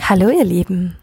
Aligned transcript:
Hallo 0.00 0.30
ihr 0.30 0.44
Lieben. 0.44 0.96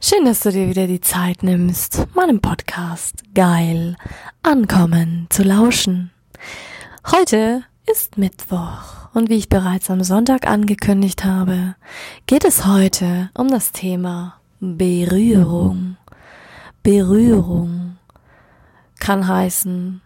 Schön, 0.00 0.24
dass 0.24 0.40
du 0.40 0.50
dir 0.50 0.66
wieder 0.66 0.86
die 0.86 1.02
Zeit 1.02 1.42
nimmst, 1.42 2.06
meinem 2.14 2.40
Podcast 2.40 3.22
Geil 3.34 3.96
ankommen 4.42 5.26
zu 5.28 5.42
lauschen. 5.42 6.10
Heute 7.10 7.62
ist 7.86 8.16
Mittwoch 8.16 9.10
und 9.12 9.28
wie 9.28 9.36
ich 9.36 9.50
bereits 9.50 9.90
am 9.90 10.02
Sonntag 10.02 10.46
angekündigt 10.46 11.24
habe, 11.24 11.76
geht 12.26 12.46
es 12.46 12.64
heute 12.64 13.28
um 13.34 13.48
das 13.48 13.70
Thema 13.70 14.40
Berührung. 14.60 15.98
Berührung 16.82 17.98
kann 18.98 19.28
heißen 19.28 20.00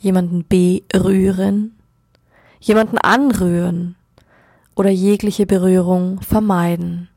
jemanden 0.00 0.46
berühren, 0.48 1.76
jemanden 2.60 2.96
anrühren, 2.96 3.94
oder 4.74 4.90
jegliche 4.90 5.46
Berührung 5.46 6.20
vermeiden. 6.20 7.08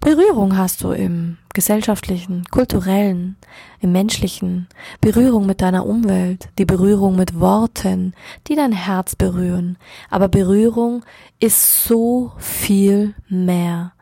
Berührung 0.00 0.56
hast 0.56 0.82
du 0.82 0.90
im 0.92 1.38
gesellschaftlichen, 1.54 2.44
kulturellen, 2.50 3.36
im 3.80 3.92
menschlichen, 3.92 4.68
Berührung 5.00 5.46
mit 5.46 5.60
deiner 5.60 5.86
Umwelt, 5.86 6.48
die 6.58 6.64
Berührung 6.64 7.16
mit 7.16 7.40
Worten, 7.40 8.14
die 8.46 8.54
dein 8.54 8.72
Herz 8.72 9.16
berühren. 9.16 9.78
Aber 10.10 10.28
Berührung 10.28 11.04
ist 11.40 11.84
so 11.84 12.32
viel 12.38 13.14
mehr. 13.28 13.92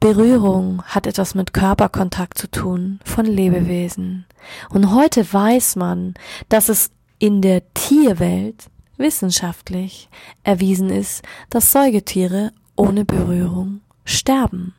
Berührung 0.00 0.82
hat 0.84 1.06
etwas 1.06 1.34
mit 1.34 1.52
Körperkontakt 1.52 2.36
zu 2.36 2.50
tun 2.50 3.00
von 3.04 3.24
Lebewesen. 3.24 4.26
Und 4.70 4.92
heute 4.92 5.32
weiß 5.32 5.76
man, 5.76 6.14
dass 6.48 6.68
es 6.68 6.90
in 7.18 7.40
der 7.40 7.62
Tierwelt 7.74 8.66
wissenschaftlich 8.96 10.08
erwiesen 10.44 10.90
ist, 10.90 11.22
dass 11.50 11.72
Säugetiere 11.72 12.52
ohne 12.76 13.04
Berührung 13.04 13.80
sterben. 14.04 14.74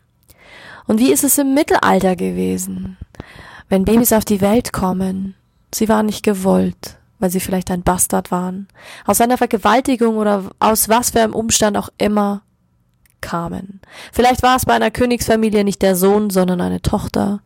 Und 0.86 1.00
wie 1.00 1.12
ist 1.12 1.24
es 1.24 1.38
im 1.38 1.54
Mittelalter 1.54 2.16
gewesen? 2.16 2.98
Wenn 3.70 3.86
Babys 3.86 4.14
auf 4.14 4.26
die 4.26 4.42
Welt 4.42 4.74
kommen, 4.74 5.36
sie 5.74 5.90
waren 5.90 6.06
nicht 6.06 6.24
gewollt, 6.24 6.98
weil 7.20 7.30
sie 7.30 7.40
vielleicht 7.40 7.72
ein 7.72 7.84
Bastard 7.84 8.32
waren, 8.32 8.68
aus 9.06 9.22
einer 9.22 9.38
Vergewaltigung 9.38 10.18
oder 10.18 10.52
aus 10.60 10.90
was 10.90 11.12
für 11.12 11.22
einem 11.22 11.34
Umstand 11.34 11.78
auch 11.78 11.90
immer 11.98 12.42
kamen. 13.22 13.80
Vielleicht 14.12 14.44
war 14.44 14.58
es 14.58 14.66
bei 14.66 14.74
einer 14.74 14.92
Königsfamilie 14.92 15.64
nicht 15.64 15.82
der 15.82 15.96
Sohn, 15.96 16.30
sondern 16.30 16.60
eine 16.60 16.82
Tochter. 16.82 17.42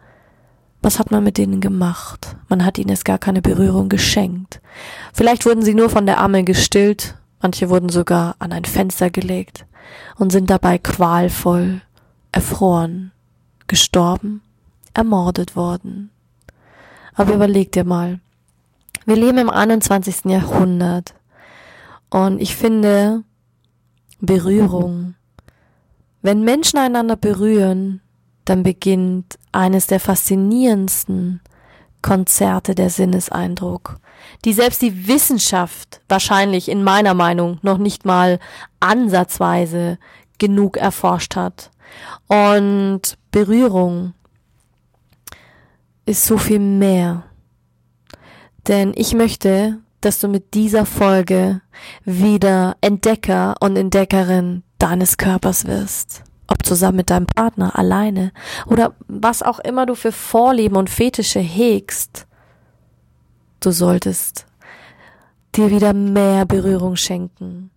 Was 0.82 1.00
hat 1.00 1.12
man 1.12 1.24
mit 1.24 1.38
denen 1.38 1.60
gemacht? 1.60 2.36
Man 2.50 2.64
hat 2.64 2.78
ihnen 2.78 2.92
es 2.92 3.04
gar 3.04 3.18
keine 3.18 3.42
Berührung 3.42 3.90
geschenkt. 3.90 4.62
Vielleicht 5.14 5.46
wurden 5.46 5.64
sie 5.64 5.74
nur 5.74 5.90
von 5.90 6.06
der 6.06 6.20
Amme 6.20 6.44
gestillt, 6.44 7.16
manche 7.42 7.70
wurden 7.70 7.90
sogar 7.90 8.36
an 8.40 8.52
ein 8.52 8.66
Fenster 8.66 9.10
gelegt 9.10 9.66
und 10.18 10.32
sind 10.32 10.50
dabei 10.50 10.78
qualvoll 10.78 11.82
erfroren, 12.32 13.12
gestorben, 13.68 14.42
ermordet 14.94 15.56
worden. 15.56 16.12
Aber 17.16 17.34
überleg 17.34 17.72
dir 17.72 17.84
mal, 17.84 18.20
wir 19.06 19.16
leben 19.16 19.40
im 19.40 19.50
21. 19.50 20.26
Jahrhundert 20.26 21.16
und 22.10 22.40
ich 22.40 22.56
finde 22.56 23.24
Berührung, 24.20 25.16
wenn 26.22 26.42
Menschen 26.42 26.78
einander 26.78 27.16
berühren, 27.16 28.02
dann 28.50 28.64
beginnt 28.64 29.38
eines 29.52 29.88
der 29.88 30.00
faszinierendsten 30.00 31.42
Konzerte 32.02 32.76
der 32.76 32.90
Sinneseindruck, 32.90 33.98
die 34.46 34.54
selbst 34.54 34.82
die 34.82 35.08
Wissenschaft 35.08 36.02
wahrscheinlich 36.08 36.70
in 36.70 36.84
meiner 36.84 37.14
Meinung 37.14 37.60
noch 37.62 37.78
nicht 37.78 38.06
mal 38.06 38.40
ansatzweise 38.80 39.98
genug 40.38 40.78
erforscht 40.78 41.36
hat. 41.36 41.72
Und 42.28 43.18
Berührung 43.32 44.14
ist 46.06 46.26
so 46.26 46.38
viel 46.38 46.60
mehr. 46.60 47.24
Denn 48.68 48.94
ich 48.96 49.14
möchte, 49.14 49.80
dass 50.02 50.20
du 50.20 50.28
mit 50.28 50.54
dieser 50.54 50.86
Folge 50.86 51.62
wieder 52.06 52.78
Entdecker 52.82 53.56
und 53.60 53.76
Entdeckerin 53.76 54.64
deines 54.78 55.18
Körpers 55.18 55.66
wirst 55.66 56.24
ob 56.48 56.66
zusammen 56.66 56.98
mit 56.98 57.10
deinem 57.10 57.28
Partner, 57.28 57.78
alleine 57.78 58.32
oder 58.66 58.94
was 59.08 59.44
auch 59.44 59.60
immer 59.60 59.86
du 59.86 59.96
für 59.96 60.12
Vorlieben 60.12 60.78
und 60.78 60.90
Fetische 60.90 61.40
hegst, 61.40 62.28
du 63.60 63.72
solltest 63.72 64.46
dir 65.56 65.72
wieder 65.72 65.94
mehr 65.94 66.46
Berührung 66.46 66.96
schenken. 66.96 67.72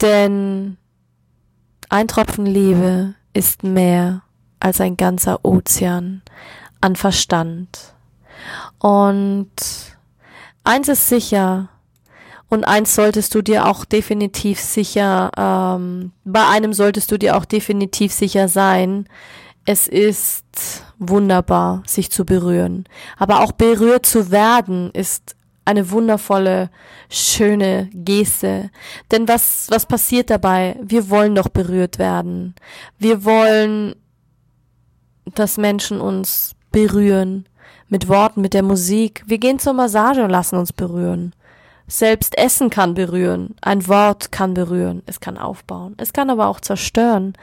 Denn 0.00 0.76
ein 1.88 2.08
Tropfen 2.08 2.46
Liebe 2.46 3.14
ist 3.32 3.62
mehr 3.62 4.22
als 4.60 4.80
ein 4.80 4.96
ganzer 4.96 5.44
Ozean 5.44 6.22
an 6.80 6.96
Verstand. 6.96 7.94
Und 8.78 9.50
eins 10.64 10.88
ist 10.88 11.08
sicher, 11.08 11.68
und 12.54 12.64
eins 12.64 12.94
solltest 12.94 13.34
du 13.34 13.42
dir 13.42 13.66
auch 13.66 13.84
definitiv 13.84 14.60
sicher, 14.60 15.30
ähm, 15.36 16.12
bei 16.24 16.46
einem 16.46 16.72
solltest 16.72 17.10
du 17.10 17.18
dir 17.18 17.36
auch 17.36 17.44
definitiv 17.44 18.12
sicher 18.12 18.48
sein. 18.48 19.06
Es 19.66 19.88
ist 19.88 20.84
wunderbar, 20.98 21.82
sich 21.86 22.10
zu 22.10 22.24
berühren. 22.24 22.84
Aber 23.18 23.40
auch 23.40 23.52
berührt 23.52 24.06
zu 24.06 24.30
werden 24.30 24.90
ist 24.92 25.36
eine 25.64 25.90
wundervolle, 25.90 26.70
schöne 27.08 27.88
Geste. 27.92 28.70
Denn 29.10 29.26
was, 29.26 29.66
was 29.70 29.86
passiert 29.86 30.30
dabei? 30.30 30.76
Wir 30.82 31.10
wollen 31.10 31.34
doch 31.34 31.48
berührt 31.48 31.98
werden. 31.98 32.54
Wir 32.98 33.24
wollen, 33.24 33.94
dass 35.34 35.56
Menschen 35.56 36.00
uns 36.00 36.54
berühren. 36.70 37.48
Mit 37.88 38.08
Worten, 38.08 38.40
mit 38.40 38.54
der 38.54 38.62
Musik. 38.62 39.22
Wir 39.26 39.38
gehen 39.38 39.58
zur 39.58 39.72
Massage 39.72 40.22
und 40.22 40.30
lassen 40.30 40.56
uns 40.56 40.72
berühren. 40.72 41.34
Selbst 41.86 42.38
Essen 42.38 42.70
kann 42.70 42.94
berühren, 42.94 43.54
ein 43.60 43.86
Wort 43.88 44.32
kann 44.32 44.54
berühren, 44.54 45.02
es 45.06 45.20
kann 45.20 45.36
aufbauen, 45.36 45.94
es 45.98 46.12
kann 46.12 46.30
aber 46.30 46.46
auch 46.46 46.60
zerstören. 46.60 47.34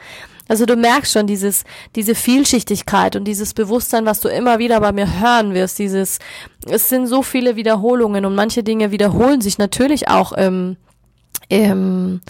Also 0.48 0.66
du 0.66 0.76
merkst 0.76 1.12
schon 1.12 1.26
dieses, 1.28 1.64
diese 1.94 2.14
Vielschichtigkeit 2.14 3.14
und 3.14 3.24
dieses 3.24 3.54
Bewusstsein, 3.54 4.04
was 4.04 4.20
du 4.20 4.28
immer 4.28 4.58
wieder 4.58 4.80
bei 4.80 4.92
mir 4.92 5.20
hören 5.20 5.54
wirst, 5.54 5.78
dieses, 5.78 6.18
es 6.66 6.88
sind 6.88 7.06
so 7.06 7.22
viele 7.22 7.54
Wiederholungen 7.54 8.26
und 8.26 8.34
manche 8.34 8.64
Dinge 8.64 8.90
wiederholen 8.90 9.40
sich 9.40 9.58
natürlich 9.58 10.08
auch 10.08 10.32
im, 10.32 10.76
im 11.48 12.20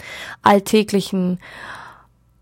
alltäglichen 0.43 1.39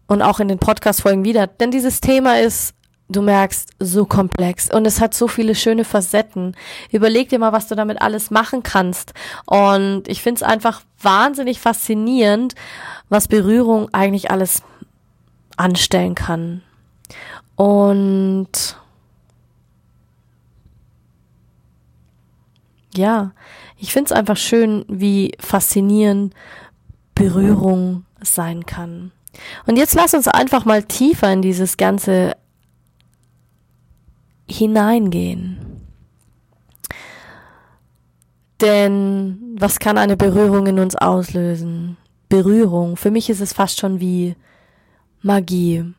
und 0.08 0.22
auch 0.22 0.42
in 0.42 0.50
den 0.50 0.60
Podcast-Folgen 0.60 1.24
wieder. 1.24 1.48
Denn 1.48 1.72
dieses 1.72 2.02
Thema 2.02 2.40
ist 2.40 2.76
du 3.12 3.22
merkst, 3.22 3.72
so 3.80 4.06
komplex 4.06 4.70
und 4.72 4.86
es 4.86 5.02
hat 5.02 5.14
so 5.14 5.28
viele 5.28 5.56
schöne 5.56 5.84
Facetten. 5.86 6.56
Überleg 6.92 7.30
dir 7.30 7.40
mal, 7.40 7.52
was 7.52 7.68
du 7.68 7.76
damit 7.76 8.02
alles 8.02 8.32
machen 8.32 8.64
kannst. 8.64 9.14
Und 9.46 10.08
ich 10.08 10.22
finde 10.22 10.38
es 10.40 10.44
einfach 10.44 10.82
wahnsinnig 11.02 11.60
faszinierend, 11.60 12.56
was 13.10 13.28
Berührung 13.28 13.94
eigentlich 13.94 14.32
alles 14.32 14.64
anstellen 15.58 16.16
kann. 16.16 16.64
Und 17.56 18.78
ja, 22.96 23.32
ich 23.78 23.94
finde 23.94 24.06
es 24.06 24.12
einfach 24.12 24.38
schön, 24.38 24.86
wie 24.88 25.34
faszinierend 25.40 26.34
Berührung 27.16 28.06
sein 28.22 28.66
kann. 28.66 29.12
Und 29.66 29.78
jetzt 29.78 29.96
lass 29.96 30.14
uns 30.14 30.28
einfach 30.28 30.66
mal 30.66 30.84
tiefer 30.84 31.32
in 31.32 31.42
dieses 31.42 31.78
ganze 31.78 32.36
hineingehen. 34.52 35.58
Denn 38.60 39.56
was 39.60 39.80
kann 39.80 39.98
eine 39.98 40.18
Berührung 40.18 40.68
in 40.68 40.80
uns 40.80 40.96
auslösen? 40.96 41.98
Berührung, 42.30 42.96
für 42.96 43.12
mich 43.12 43.30
ist 43.30 43.42
es 43.42 43.54
fast 43.54 43.80
schon 43.80 44.00
wie 44.00 44.36
Magie. 45.22 45.94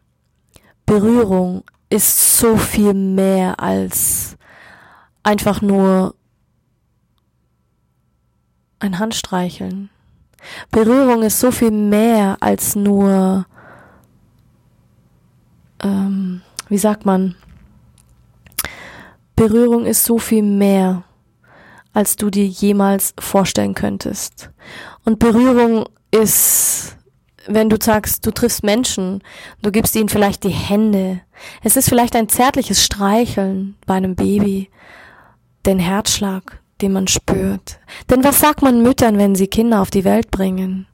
Berührung 0.87 1.65
ist 1.91 2.39
so 2.39 2.57
viel 2.57 2.95
mehr 2.95 3.61
als 3.61 4.37
einfach 5.23 5.61
nur 5.61 6.15
ein 8.79 8.99
Handstreicheln. 8.99 9.91
Berührung 10.71 11.23
ist 11.23 11.39
so 11.39 11.51
viel 11.51 11.71
mehr 11.71 12.37
als 12.41 12.75
nur 12.75 13.47
ähm, 15.83 16.43
wie 16.69 16.79
sagt 16.79 17.05
man, 17.05 17.35
Berührung 19.49 19.87
ist 19.87 20.05
so 20.05 20.19
viel 20.21 20.45
mehr, 20.45 21.03
als 21.93 22.15
du 22.15 22.31
dir 22.31 22.47
jemals 22.47 23.13
vorstellen 23.19 23.75
könntest. 23.75 24.51
Und 25.05 25.19
Berührung 25.19 25.87
ist, 26.13 26.97
wenn 27.49 27.69
du 27.69 27.77
sagst, 27.81 28.25
du 28.25 28.31
triffst 28.31 28.63
Menschen, 28.63 29.21
du 29.61 29.73
gibst 29.73 29.97
ihnen 29.97 30.09
vielleicht 30.09 30.45
die 30.45 30.51
Hände. 30.51 31.23
Es 31.65 31.77
ist 31.77 31.89
vielleicht 31.89 32.15
ein 32.15 32.29
zärtliches 32.29 32.85
Streicheln 32.85 33.75
bei 33.85 33.95
einem 33.95 34.15
Baby, 34.15 34.71
den 35.67 35.81
Herzschlag, 35.81 36.61
den 36.81 36.93
man 36.93 37.09
spürt. 37.09 37.81
Denn 38.11 38.23
was 38.23 38.39
sagt 38.39 38.63
man 38.63 38.85
Müttern, 38.85 39.19
wenn 39.19 39.35
sie 39.35 39.49
Kinder 39.49 39.83
auf 39.83 39.91
die 39.91 40.05
Welt 40.05 40.31
bringen? 40.31 40.87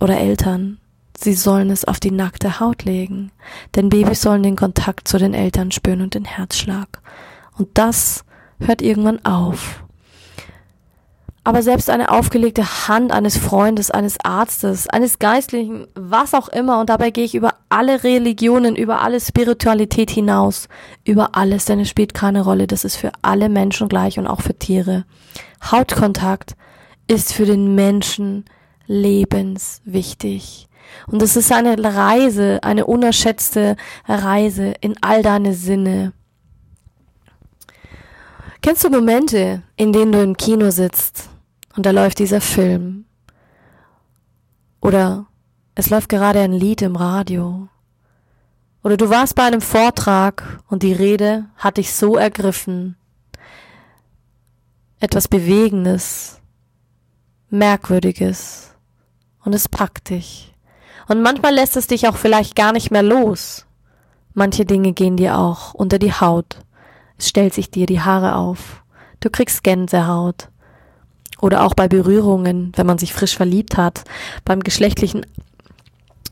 Oder 0.00 0.16
Eltern? 0.18 0.78
Sie 1.14 1.34
sollen 1.34 1.68
es 1.68 1.84
auf 1.84 2.00
die 2.00 2.10
nackte 2.10 2.58
Haut 2.58 2.84
legen, 2.84 3.32
denn 3.76 3.90
Babys 3.90 4.22
sollen 4.22 4.42
den 4.42 4.56
Kontakt 4.56 5.06
zu 5.06 5.18
den 5.18 5.34
Eltern 5.34 5.70
spüren 5.72 6.00
und 6.00 6.14
den 6.14 6.24
Herzschlag. 6.24 7.02
Und 7.60 7.68
das 7.74 8.24
hört 8.58 8.80
irgendwann 8.80 9.22
auf. 9.26 9.84
Aber 11.44 11.62
selbst 11.62 11.90
eine 11.90 12.10
aufgelegte 12.10 12.88
Hand 12.88 13.12
eines 13.12 13.36
Freundes, 13.36 13.90
eines 13.90 14.18
Arztes, 14.24 14.88
eines 14.88 15.18
Geistlichen, 15.18 15.86
was 15.94 16.32
auch 16.32 16.48
immer, 16.48 16.80
und 16.80 16.88
dabei 16.88 17.10
gehe 17.10 17.24
ich 17.24 17.34
über 17.34 17.56
alle 17.68 18.02
Religionen, 18.02 18.76
über 18.76 19.02
alle 19.02 19.20
Spiritualität 19.20 20.10
hinaus, 20.10 20.68
über 21.04 21.36
alles, 21.36 21.66
denn 21.66 21.80
es 21.80 21.90
spielt 21.90 22.14
keine 22.14 22.44
Rolle, 22.44 22.66
das 22.66 22.86
ist 22.86 22.96
für 22.96 23.12
alle 23.20 23.50
Menschen 23.50 23.90
gleich 23.90 24.18
und 24.18 24.26
auch 24.26 24.40
für 24.40 24.58
Tiere. 24.58 25.04
Hautkontakt 25.70 26.56
ist 27.08 27.34
für 27.34 27.44
den 27.44 27.74
Menschen 27.74 28.46
lebenswichtig. 28.86 30.66
Und 31.08 31.20
es 31.20 31.36
ist 31.36 31.52
eine 31.52 31.76
Reise, 31.82 32.60
eine 32.62 32.86
unerschätzte 32.86 33.76
Reise 34.08 34.72
in 34.80 34.94
all 35.02 35.22
deine 35.22 35.52
Sinne. 35.52 36.14
Kennst 38.62 38.84
du 38.84 38.90
Momente, 38.90 39.62
in 39.76 39.90
denen 39.94 40.12
du 40.12 40.22
im 40.22 40.36
Kino 40.36 40.70
sitzt 40.70 41.30
und 41.76 41.86
da 41.86 41.92
läuft 41.92 42.18
dieser 42.18 42.42
Film? 42.42 43.06
Oder 44.82 45.26
es 45.74 45.88
läuft 45.88 46.10
gerade 46.10 46.40
ein 46.40 46.52
Lied 46.52 46.82
im 46.82 46.94
Radio? 46.94 47.68
Oder 48.82 48.98
du 48.98 49.08
warst 49.08 49.34
bei 49.34 49.44
einem 49.44 49.62
Vortrag 49.62 50.60
und 50.68 50.82
die 50.82 50.92
Rede 50.92 51.46
hat 51.56 51.78
dich 51.78 51.94
so 51.94 52.18
ergriffen. 52.18 52.96
Etwas 54.98 55.26
Bewegendes, 55.26 56.42
Merkwürdiges 57.48 58.74
und 59.42 59.54
es 59.54 59.70
packt 59.70 60.10
dich. 60.10 60.54
Und 61.08 61.22
manchmal 61.22 61.54
lässt 61.54 61.78
es 61.78 61.86
dich 61.86 62.08
auch 62.08 62.16
vielleicht 62.18 62.56
gar 62.56 62.72
nicht 62.72 62.90
mehr 62.90 63.02
los. 63.02 63.64
Manche 64.34 64.66
Dinge 64.66 64.92
gehen 64.92 65.16
dir 65.16 65.38
auch 65.38 65.72
unter 65.72 65.98
die 65.98 66.12
Haut. 66.12 66.58
Es 67.20 67.28
stellt 67.28 67.52
sich 67.52 67.70
dir 67.70 67.84
die 67.84 68.00
Haare 68.00 68.34
auf. 68.34 68.82
Du 69.20 69.28
kriegst 69.28 69.62
Gänsehaut. 69.62 70.48
Oder 71.38 71.64
auch 71.64 71.74
bei 71.74 71.86
Berührungen, 71.86 72.72
wenn 72.76 72.86
man 72.86 72.96
sich 72.96 73.12
frisch 73.12 73.36
verliebt 73.36 73.76
hat, 73.76 74.04
beim 74.46 74.60
geschlechtlichen 74.60 75.26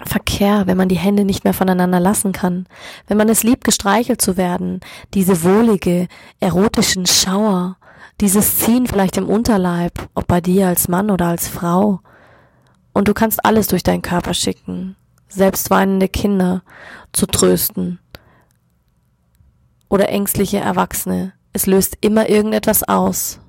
Verkehr, 0.03 0.67
wenn 0.67 0.79
man 0.79 0.89
die 0.89 0.97
Hände 0.97 1.27
nicht 1.27 1.45
mehr 1.45 1.53
voneinander 1.53 2.01
lassen 2.01 2.33
kann, 2.33 2.67
wenn 3.07 3.19
man 3.19 3.29
es 3.29 3.43
liebt, 3.43 3.65
gestreichelt 3.65 4.23
zu 4.23 4.39
werden, 4.39 4.81
diese 5.13 5.43
wohlige, 5.43 6.09
erotischen 6.41 7.05
Schauer, 7.05 7.77
dieses 8.23 8.59
Ziehen 8.59 8.87
vielleicht 8.87 9.19
im 9.19 9.29
Unterleib, 9.29 10.09
ob 10.15 10.27
bei 10.27 10.41
dir 10.41 10.69
als 10.69 10.89
Mann 10.89 11.11
oder 11.11 11.27
als 11.27 11.49
Frau, 11.49 12.01
und 12.95 13.09
du 13.09 13.15
kannst 13.15 13.45
alles 13.45 13.67
durch 13.67 13.83
deinen 13.83 14.03
Körper 14.03 14.33
schicken, 14.33 14.97
selbst 15.29 15.69
weinende 15.69 16.09
Kinder 16.09 16.63
zu 17.13 17.27
trösten 17.27 17.99
oder 19.89 20.09
ängstliche 20.09 20.59
Erwachsene. 20.59 21.33
Es 21.53 21.67
löst 21.67 21.99
immer 22.01 22.29
irgendetwas 22.29 22.83
aus. 22.83 23.41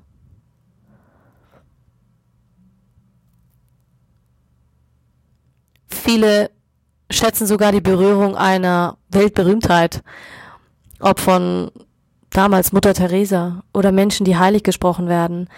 Viele 5.87 6.49
schätzen 7.11 7.47
sogar 7.47 7.71
die 7.71 7.81
Berührung 7.81 8.35
einer 8.35 8.97
Weltberühmtheit, 9.09 10.03
ob 10.99 11.19
von 11.19 11.71
damals 12.29 12.71
Mutter 12.71 12.93
Teresa 12.93 13.63
oder 13.73 13.91
Menschen, 13.91 14.25
die 14.25 14.37
heilig 14.37 14.63
gesprochen 14.63 15.07
werden, 15.07 15.49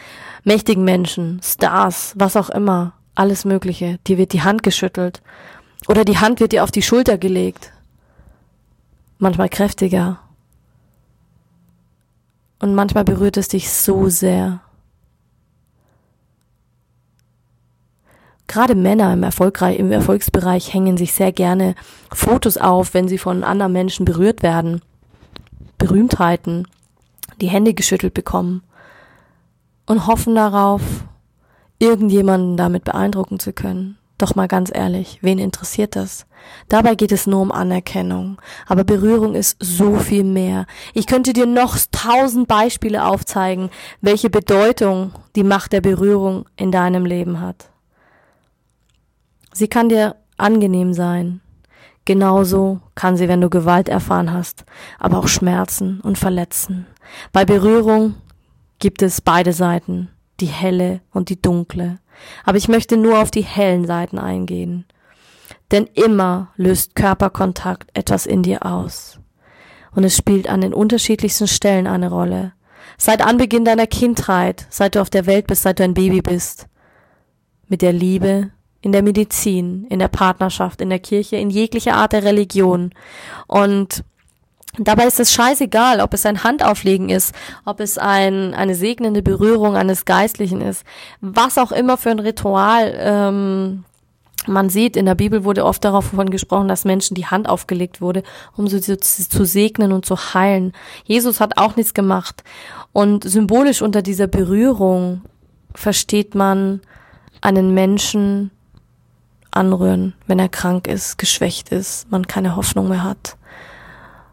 mächtigen 0.44 0.84
Menschen, 0.84 1.42
Stars, 1.44 2.14
was 2.16 2.38
auch 2.38 2.50
immer 2.50 2.94
alles 3.16 3.46
Mögliche. 3.46 4.00
Dir 4.08 4.18
wird 4.18 4.34
die 4.34 4.42
Hand 4.42 4.64
geschüttelt 4.64 5.22
oder 5.88 6.06
die 6.06 6.18
Hand 6.18 6.40
wird 6.40 6.54
dir 6.54 6.64
auf 6.64 6.72
die 6.72 6.82
Schulter 6.82 7.18
gelegt. 7.18 7.72
Manchmal 9.20 9.50
kräftiger. 9.50 10.21
Und 12.62 12.76
manchmal 12.76 13.04
berührt 13.04 13.38
es 13.38 13.48
dich 13.48 13.72
so 13.72 14.08
sehr. 14.08 14.62
Gerade 18.46 18.76
Männer 18.76 19.12
im, 19.14 19.24
Erfolgreich, 19.24 19.80
im 19.80 19.92
Erfolgsbereich 19.92 20.72
hängen 20.72 20.96
sich 20.96 21.14
sehr 21.14 21.32
gerne 21.32 21.74
Fotos 22.14 22.58
auf, 22.58 22.94
wenn 22.94 23.08
sie 23.08 23.18
von 23.18 23.44
anderen 23.44 23.72
Menschen 23.72 24.06
berührt 24.06 24.44
werden. 24.44 24.82
Berühmtheiten, 25.80 26.68
die 27.40 27.48
Hände 27.48 27.74
geschüttelt 27.74 28.14
bekommen 28.14 28.62
und 29.88 30.06
hoffen 30.06 30.36
darauf, 30.36 30.82
irgendjemanden 31.80 32.58
damit 32.58 32.84
beeindrucken 32.84 33.40
zu 33.40 33.54
können. 33.54 33.98
Doch 34.22 34.36
mal 34.36 34.48
ganz 34.48 34.70
ehrlich, 34.72 35.18
wen 35.24 35.40
interessiert 35.40 35.96
das? 35.96 36.28
Dabei 36.70 36.94
geht 36.94 37.12
es 37.12 37.26
nur 37.26 37.42
um 37.42 37.52
Anerkennung. 37.52 38.40
Aber 38.68 38.84
Berührung 38.84 39.34
ist 39.34 39.58
so 39.60 39.96
viel 39.96 40.24
mehr. 40.24 40.68
Ich 40.94 41.08
könnte 41.08 41.34
dir 41.34 41.48
noch 41.48 41.76
tausend 41.92 42.48
Beispiele 42.48 43.04
aufzeigen, 43.04 43.72
welche 44.00 44.30
Bedeutung 44.30 45.12
die 45.36 45.44
Macht 45.44 45.74
der 45.74 45.82
Berührung 45.82 46.46
in 46.56 46.72
deinem 46.72 47.04
Leben 47.04 47.42
hat. 47.42 47.72
Sie 49.54 49.68
kann 49.68 49.90
dir 49.90 50.16
angenehm 50.38 50.94
sein. 50.94 51.42
Genauso 52.06 52.80
kann 52.94 53.18
sie, 53.18 53.28
wenn 53.28 53.42
du 53.42 53.50
Gewalt 53.50 53.90
erfahren 53.90 54.32
hast, 54.32 54.66
aber 55.00 55.18
auch 55.18 55.28
Schmerzen 55.28 56.00
und 56.00 56.20
verletzen. 56.20 56.86
Bei 57.32 57.44
Berührung 57.44 58.14
gibt 58.78 59.02
es 59.02 59.20
beide 59.20 59.52
Seiten 59.52 60.10
die 60.42 60.48
helle 60.48 61.02
und 61.12 61.30
die 61.30 61.42
dunkle. 61.42 62.00
Aber 62.44 62.58
ich 62.58 62.68
möchte 62.68 62.98
nur 62.98 63.20
auf 63.20 63.32
die 63.32 63.44
hellen 63.44 63.86
Seiten 63.86 64.20
eingehen. 64.20 64.86
Denn 65.72 65.88
immer 65.94 66.50
löst 66.58 66.96
Körperkontakt 66.96 67.90
etwas 67.98 68.26
in 68.26 68.44
dir 68.44 68.66
aus. 68.66 69.20
Und 69.96 70.04
es 70.04 70.16
spielt 70.16 70.50
an 70.50 70.62
den 70.62 70.74
unterschiedlichsten 70.74 71.48
Stellen 71.48 71.88
eine 71.88 72.10
Rolle. 72.10 72.54
Seit 72.98 73.26
Anbeginn 73.26 73.66
deiner 73.66 73.88
Kindheit, 73.88 74.68
seit 74.70 74.96
du 74.96 75.02
auf 75.02 75.10
der 75.10 75.26
Welt 75.26 75.48
bist, 75.48 75.64
seit 75.64 75.80
du 75.80 75.84
ein 75.84 75.94
Baby 75.94 76.22
bist. 76.22 76.68
Mit 77.68 77.82
der 77.82 77.94
Liebe, 77.94 78.52
in 78.82 78.92
der 78.92 79.04
Medizin, 79.04 79.86
in 79.90 80.00
der 80.00 80.08
Partnerschaft, 80.08 80.82
in 80.82 80.90
der 80.90 81.00
Kirche, 81.00 81.38
in 81.38 81.50
jeglicher 81.50 81.94
Art 81.94 82.14
der 82.14 82.24
Religion. 82.24 82.92
Und 83.48 84.04
Dabei 84.78 85.06
ist 85.06 85.20
es 85.20 85.34
scheißegal, 85.34 86.00
ob 86.00 86.14
es 86.14 86.26
ein 86.26 86.44
Handauflegen 86.44 87.10
ist, 87.10 87.36
ob 87.66 87.80
es 87.80 87.98
ein, 87.98 88.54
eine 88.54 88.76
segnende 88.76 89.22
Berührung 89.22 89.76
eines 89.76 90.06
Geistlichen 90.06 90.62
ist, 90.62 90.86
was 91.20 91.58
auch 91.58 91.72
immer 91.72 91.98
für 91.98 92.12
ein 92.12 92.20
Ritual 92.20 92.96
ähm, 92.98 93.84
man 94.48 94.70
sieht, 94.70 94.96
in 94.96 95.06
der 95.06 95.16
Bibel 95.16 95.44
wurde 95.44 95.66
oft 95.66 95.84
davon 95.84 96.30
gesprochen, 96.30 96.68
dass 96.68 96.86
Menschen 96.86 97.16
die 97.16 97.28
Hand 97.28 97.48
aufgelegt 97.48 98.02
wurde, 98.02 98.24
um 98.56 98.68
sie 98.68 98.82
zu, 98.82 98.98
zu, 98.98 99.46
segnen 99.46 99.92
und 99.92 100.06
zu 100.06 100.16
heilen. 100.34 100.74
Jesus 101.04 101.40
hat 101.40 101.58
auch 101.58 101.76
nichts 101.76 101.94
gemacht. 101.94 102.44
Und 102.92 103.24
symbolisch 103.24 103.82
unter 103.82 104.02
dieser 104.02 104.28
Berührung 104.28 105.22
versteht 105.76 106.34
man 106.34 106.82
einen 107.42 107.74
Menschen 107.74 108.52
anrühren, 109.52 110.14
wenn 110.28 110.40
er 110.40 110.50
krank 110.50 110.88
ist, 110.88 111.18
geschwächt 111.18 111.70
ist, 111.70 112.10
man 112.10 112.26
keine 112.26 112.56
Hoffnung 112.56 112.90
mehr 112.90 113.04
hat. 113.04 113.38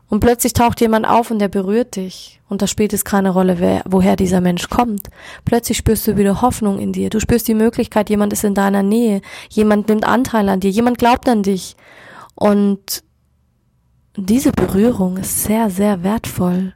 Und 0.08 0.20
plötzlich 0.20 0.54
taucht 0.54 0.80
jemand 0.80 1.06
auf 1.06 1.30
und 1.30 1.38
der 1.38 1.48
berührt 1.48 1.96
dich. 1.96 2.40
Und 2.48 2.62
da 2.62 2.66
spielt 2.66 2.94
es 2.94 3.04
keine 3.04 3.30
Rolle, 3.30 3.58
wer, 3.58 3.82
woher 3.86 4.16
dieser 4.16 4.40
Mensch 4.40 4.70
kommt. 4.70 5.08
Plötzlich 5.44 5.76
spürst 5.76 6.06
du 6.06 6.16
wieder 6.16 6.40
Hoffnung 6.40 6.78
in 6.78 6.92
dir. 6.92 7.10
Du 7.10 7.20
spürst 7.20 7.46
die 7.46 7.54
Möglichkeit, 7.54 8.08
jemand 8.08 8.32
ist 8.32 8.44
in 8.44 8.54
deiner 8.54 8.82
Nähe. 8.82 9.20
Jemand 9.50 9.88
nimmt 9.88 10.06
Anteil 10.06 10.48
an 10.48 10.60
dir. 10.60 10.70
Jemand 10.70 10.96
glaubt 10.96 11.28
an 11.28 11.42
dich. 11.42 11.76
Und 12.34 13.02
diese 14.16 14.52
Berührung 14.52 15.18
ist 15.18 15.44
sehr, 15.44 15.68
sehr 15.68 16.02
wertvoll. 16.02 16.74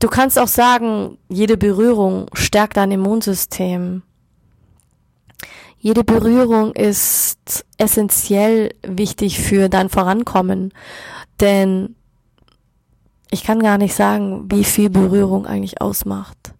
Du 0.00 0.08
kannst 0.08 0.38
auch 0.38 0.48
sagen, 0.48 1.16
jede 1.28 1.56
Berührung 1.56 2.26
stärkt 2.34 2.76
dein 2.76 2.90
Immunsystem. 2.90 4.02
Jede 5.84 6.02
Berührung 6.02 6.72
ist 6.72 7.66
essentiell 7.76 8.70
wichtig 8.80 9.38
für 9.38 9.68
dein 9.68 9.90
Vorankommen. 9.90 10.72
Denn 11.40 11.94
ich 13.30 13.44
kann 13.44 13.60
gar 13.60 13.76
nicht 13.76 13.94
sagen, 13.94 14.46
wie 14.50 14.64
viel 14.64 14.88
Berührung 14.88 15.44
eigentlich 15.44 15.82
ausmacht. 15.82 16.54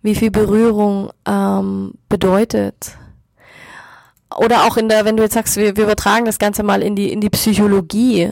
Wie 0.00 0.14
viel 0.14 0.30
Berührung 0.30 1.10
ähm, 1.26 1.92
bedeutet. 2.08 2.96
Oder 4.34 4.64
auch 4.64 4.78
in 4.78 4.88
der, 4.88 5.04
wenn 5.04 5.18
du 5.18 5.22
jetzt 5.22 5.34
sagst, 5.34 5.58
wir, 5.58 5.76
wir 5.76 5.84
übertragen 5.84 6.24
das 6.24 6.38
Ganze 6.38 6.62
mal 6.62 6.82
in 6.82 6.96
die, 6.96 7.12
in 7.12 7.20
die 7.20 7.28
Psychologie. 7.28 8.30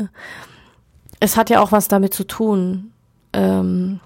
es 1.20 1.36
hat 1.36 1.50
ja 1.50 1.60
auch 1.60 1.70
was 1.70 1.88
damit 1.88 2.14
zu 2.14 2.24
tun. 2.24 2.92
Ähm, 3.34 4.00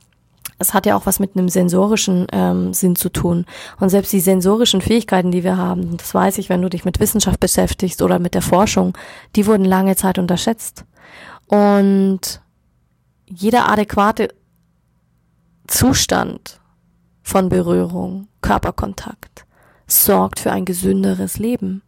es 0.59 0.75
hat 0.75 0.87
ja 0.87 0.97
auch 0.97 1.07
was 1.07 1.21
mit 1.21 1.37
einem 1.37 1.49
sensorischen 1.49 2.27
ähm, 2.33 2.73
Sinn 2.73 2.97
zu 2.97 3.09
tun. 3.11 3.45
Und 3.81 3.89
selbst 3.89 4.13
die 4.13 4.21
sensorischen 4.21 4.81
Fähigkeiten, 4.81 5.31
die 5.31 5.45
wir 5.45 5.57
haben, 5.57 5.97
das 5.97 6.15
weiß 6.15 6.39
ich, 6.39 6.49
wenn 6.49 6.63
du 6.63 6.69
dich 6.69 6.85
mit 6.85 7.01
Wissenschaft 7.01 7.41
beschäftigst 7.41 8.03
oder 8.03 8.19
mit 8.19 8.35
der 8.35 8.43
Forschung, 8.43 8.97
die 9.37 9.47
wurden 9.47 9.65
lange 9.65 9.97
Zeit 9.97 10.19
unterschätzt. 10.19 10.85
Und 11.49 12.41
jeder 13.27 13.69
adäquate 13.69 14.29
Zustand 15.67 16.61
von 17.23 17.49
Berührung, 17.49 18.29
Körperkontakt, 18.43 19.47
sorgt 19.87 20.41
für 20.41 20.53
ein 20.53 20.65
gesünderes 20.65 21.39
Leben. 21.39 21.83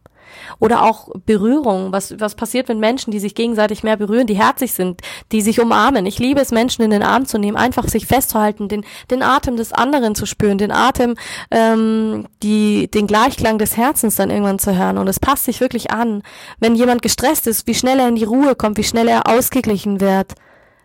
Oder 0.59 0.83
auch 0.83 1.09
Berührung. 1.25 1.91
Was, 1.91 2.19
was 2.19 2.35
passiert 2.35 2.67
mit 2.67 2.77
Menschen, 2.77 3.11
die 3.11 3.19
sich 3.19 3.35
gegenseitig 3.35 3.83
mehr 3.83 3.97
berühren, 3.97 4.27
die 4.27 4.35
herzig 4.35 4.73
sind, 4.73 5.01
die 5.31 5.41
sich 5.41 5.59
umarmen? 5.59 6.05
Ich 6.05 6.19
liebe 6.19 6.41
es, 6.41 6.51
Menschen 6.51 6.83
in 6.83 6.91
den 6.91 7.03
Arm 7.03 7.25
zu 7.25 7.37
nehmen, 7.37 7.57
einfach 7.57 7.87
sich 7.87 8.05
festzuhalten, 8.07 8.67
den, 8.67 8.85
den 9.11 9.23
Atem 9.23 9.57
des 9.57 9.73
anderen 9.73 10.15
zu 10.15 10.25
spüren, 10.25 10.57
den 10.57 10.71
Atem, 10.71 11.15
ähm, 11.51 12.27
die, 12.43 12.89
den 12.89 13.07
Gleichklang 13.07 13.57
des 13.57 13.77
Herzens 13.77 14.15
dann 14.15 14.29
irgendwann 14.29 14.59
zu 14.59 14.77
hören. 14.77 14.97
Und 14.97 15.07
es 15.07 15.19
passt 15.19 15.45
sich 15.45 15.61
wirklich 15.61 15.91
an. 15.91 16.23
Wenn 16.59 16.75
jemand 16.75 17.01
gestresst 17.01 17.47
ist, 17.47 17.67
wie 17.67 17.75
schnell 17.75 17.99
er 17.99 18.07
in 18.07 18.15
die 18.15 18.23
Ruhe 18.23 18.55
kommt, 18.55 18.77
wie 18.77 18.83
schnell 18.83 19.07
er 19.07 19.27
ausgeglichen 19.27 19.99
wird. 19.99 20.33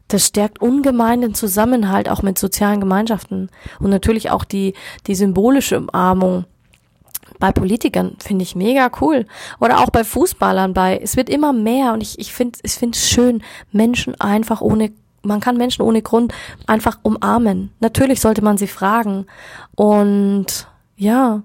Das 0.09 0.27
stärkt 0.27 0.61
ungemein 0.61 1.23
den 1.23 1.35
Zusammenhalt 1.35 2.09
auch 2.09 2.23
mit 2.23 2.39
sozialen 2.39 2.81
Gemeinschaften. 2.81 3.49
Und 3.81 3.91
natürlich 3.91 4.31
auch 4.31 4.45
die, 4.45 4.75
die 5.07 5.15
symbolische 5.15 5.79
Umarmung 5.79 6.45
bei 7.39 7.53
Politikern 7.53 8.17
finde 8.19 8.43
ich 8.43 8.55
mega 8.55 8.91
cool. 9.01 9.27
Oder 9.61 9.81
auch 9.81 9.91
bei 9.91 10.05
Fußballern 10.05 10.75
bei. 10.75 10.99
Es 11.03 11.17
wird 11.17 11.29
immer 11.29 11.53
mehr 11.53 11.93
und 11.93 12.01
ich, 12.01 12.19
ich 12.19 12.33
finde 12.33 12.59
ich 12.63 12.73
finde 12.73 12.97
es 12.97 13.09
schön, 13.09 13.43
Menschen 13.73 14.21
einfach 14.21 14.61
ohne 14.61 14.93
man 15.25 15.41
kann 15.41 15.57
Menschen 15.57 15.83
ohne 15.83 16.03
Grund 16.03 16.35
einfach 16.67 16.99
umarmen. 17.03 17.73
Natürlich 17.81 18.21
sollte 18.21 18.43
man 18.43 18.59
sie 18.59 18.67
fragen. 18.67 19.27
Und 19.77 20.67
ja, 20.97 21.43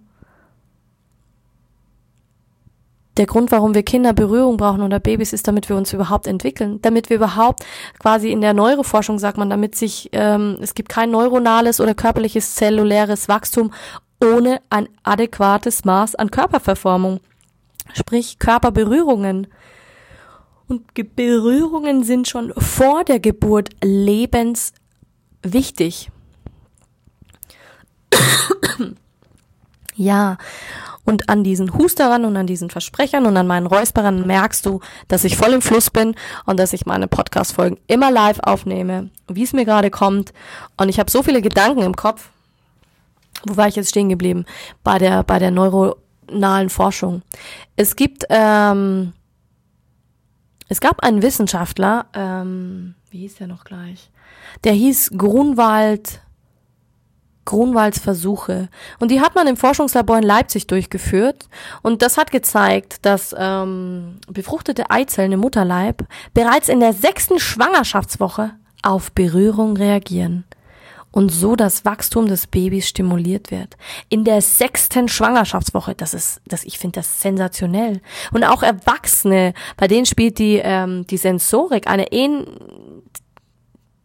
der 3.18 3.26
Grund, 3.26 3.52
warum 3.52 3.74
wir 3.74 3.84
Kinder 3.84 4.14
Berührung 4.14 4.58
brauchen 4.58 4.82
oder 4.82 5.00
Babys, 5.00 5.34
ist, 5.34 5.48
damit 5.48 5.70
wir 5.70 5.76
uns 5.76 5.92
überhaupt 5.94 6.28
entwickeln, 6.28 6.80
damit 6.82 7.10
wir 7.10 7.18
überhaupt 7.18 7.66
quasi 8.00 8.32
in 8.32 8.42
der 8.42 8.54
Neuroforschung 8.54 9.20
sagt 9.20 9.38
man, 9.38 9.50
damit 9.50 9.76
sich 9.76 10.10
ähm, 10.12 10.58
es 10.62 10.76
gibt 10.76 10.90
kein 10.90 11.12
neuronales 11.12 11.82
oder 11.82 11.96
körperliches 11.96 12.56
zelluläres 12.56 13.28
Wachstum 13.28 13.72
ohne 14.22 14.62
ein 14.70 14.90
adäquates 15.04 15.86
Maß 15.86 16.16
an 16.16 16.32
Körperverformung, 16.32 17.20
sprich 17.94 18.40
Körperberührungen. 18.40 19.48
Und 20.68 20.94
Berührungen 21.16 22.04
sind 22.04 22.28
schon 22.28 22.52
vor 22.58 23.06
der 23.06 23.20
Geburt 23.20 23.70
lebenswichtig. 23.82 26.12
ja, 29.96 30.38
und 31.08 31.30
an 31.30 31.46
diesen 31.46 31.74
Husterern 31.74 32.26
und 32.26 32.36
an 32.36 32.48
diesen 32.48 32.70
Versprechern 32.70 33.26
und 33.26 33.38
an 33.38 33.48
meinen 33.48 33.66
Räusperern 33.66 34.28
merkst 34.28 34.66
du, 34.66 34.82
dass 35.08 35.24
ich 35.24 35.38
voll 35.38 35.54
im 35.54 35.62
Fluss 35.62 35.90
bin 35.90 36.16
und 36.46 36.60
dass 36.60 36.74
ich 36.74 36.86
meine 36.86 37.08
Podcast-Folgen 37.08 37.78
immer 37.88 38.12
live 38.12 38.40
aufnehme, 38.44 39.10
wie 39.30 39.44
es 39.44 39.54
mir 39.54 39.64
gerade 39.64 39.90
kommt. 39.90 40.34
Und 40.76 40.90
ich 40.90 41.00
habe 41.00 41.10
so 41.10 41.24
viele 41.24 41.42
Gedanken 41.42 41.82
im 41.82 41.96
Kopf, 41.96 42.30
wo 43.46 43.58
war 43.58 43.68
ich 43.68 43.76
jetzt 43.76 43.90
stehen 43.90 44.10
geblieben? 44.10 44.46
Bei 44.84 44.98
der, 44.98 45.24
bei 45.24 45.40
der 45.40 45.52
neuronalen 45.52 46.70
Forschung. 46.70 47.22
Es 47.76 47.96
gibt, 47.96 48.26
ähm, 48.30 49.14
es 50.68 50.82
gab 50.82 51.04
einen 51.04 51.22
Wissenschaftler, 51.22 52.08
ähm, 52.14 52.96
wie 53.10 53.20
hieß 53.20 53.36
der 53.36 53.48
noch 53.48 53.64
gleich? 53.64 54.12
Der 54.64 54.74
hieß 54.74 55.12
Grunwald, 55.18 56.22
Grunwalds 57.46 58.00
Versuche. 58.00 58.68
Und 59.00 59.10
die 59.10 59.22
hat 59.22 59.34
man 59.34 59.48
im 59.48 59.56
Forschungslabor 59.56 60.18
in 60.18 60.24
Leipzig 60.24 60.68
durchgeführt. 60.68 61.48
Und 61.82 62.02
das 62.02 62.18
hat 62.18 62.32
gezeigt, 62.32 63.06
dass 63.06 63.34
ähm, 63.38 64.20
befruchtete 64.28 64.90
Eizellen 64.90 65.32
im 65.32 65.40
Mutterleib 65.40 66.06
bereits 66.34 66.68
in 66.68 66.82
der 66.82 66.92
sechsten 66.92 67.40
Schwangerschaftswoche 67.40 68.52
auf 68.84 69.14
Berührung 69.14 69.78
reagieren 69.78 70.44
und 71.18 71.30
so 71.30 71.56
das 71.56 71.84
Wachstum 71.84 72.28
des 72.28 72.46
Babys 72.46 72.88
stimuliert 72.88 73.50
wird. 73.50 73.76
In 74.08 74.24
der 74.24 74.40
sechsten 74.40 75.08
Schwangerschaftswoche, 75.08 75.96
das 75.96 76.14
ist, 76.14 76.42
das, 76.46 76.64
ich 76.64 76.78
finde 76.78 77.00
das 77.00 77.22
sensationell. 77.22 78.02
Und 78.32 78.44
auch 78.44 78.62
Erwachsene, 78.62 79.56
bei 79.78 79.88
denen 79.88 80.06
spielt 80.06 80.38
die, 80.38 80.62
ähm, 80.64 81.08
die 81.08 81.18
Sensorik 81.18 81.88
eine 81.88 82.06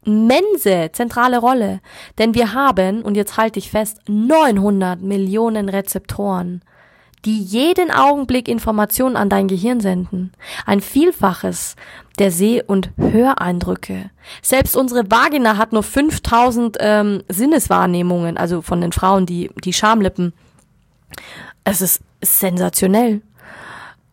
immense 0.06 0.88
zentrale 0.92 1.36
Rolle. 1.36 1.80
Denn 2.16 2.34
wir 2.34 2.54
haben, 2.54 3.02
und 3.02 3.14
jetzt 3.14 3.36
halte 3.36 3.58
ich 3.58 3.70
fest, 3.70 3.98
900 4.08 5.02
Millionen 5.02 5.68
Rezeptoren 5.68 6.62
die 7.24 7.40
jeden 7.40 7.90
Augenblick 7.90 8.48
Informationen 8.48 9.16
an 9.16 9.28
dein 9.28 9.48
Gehirn 9.48 9.80
senden. 9.80 10.32
Ein 10.66 10.80
Vielfaches 10.80 11.76
der 12.18 12.30
Seh- 12.30 12.62
und 12.62 12.90
Höreindrücke. 12.96 14.10
Selbst 14.42 14.76
unsere 14.76 15.10
Vagina 15.10 15.56
hat 15.56 15.72
nur 15.72 15.82
5000 15.82 16.76
ähm, 16.80 17.22
Sinneswahrnehmungen, 17.28 18.36
also 18.36 18.62
von 18.62 18.80
den 18.80 18.92
Frauen, 18.92 19.26
die, 19.26 19.50
die 19.64 19.72
Schamlippen. 19.72 20.32
Es 21.64 21.80
ist 21.80 22.02
sensationell. 22.20 23.22